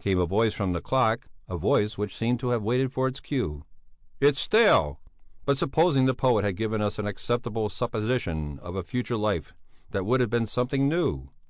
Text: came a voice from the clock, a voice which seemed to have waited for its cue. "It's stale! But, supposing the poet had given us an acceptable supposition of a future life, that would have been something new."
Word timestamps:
came 0.00 0.18
a 0.18 0.24
voice 0.24 0.54
from 0.54 0.72
the 0.72 0.80
clock, 0.80 1.28
a 1.50 1.56
voice 1.58 1.98
which 1.98 2.16
seemed 2.16 2.40
to 2.40 2.48
have 2.48 2.62
waited 2.62 2.90
for 2.94 3.06
its 3.06 3.20
cue. 3.20 3.62
"It's 4.22 4.38
stale! 4.40 5.02
But, 5.44 5.58
supposing 5.58 6.06
the 6.06 6.14
poet 6.14 6.46
had 6.46 6.56
given 6.56 6.80
us 6.80 6.98
an 6.98 7.06
acceptable 7.06 7.68
supposition 7.68 8.58
of 8.60 8.74
a 8.74 8.82
future 8.82 9.18
life, 9.18 9.52
that 9.90 10.06
would 10.06 10.20
have 10.20 10.30
been 10.30 10.46
something 10.46 10.88
new." 10.88 11.28